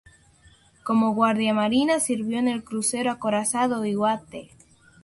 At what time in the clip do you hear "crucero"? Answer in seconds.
2.63-3.11